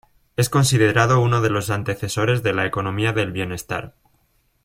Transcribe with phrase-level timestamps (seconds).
[0.35, 3.93] Es considerado uno de los antecesores de la economía del bienestar.